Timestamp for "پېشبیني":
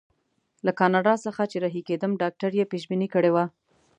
2.71-3.07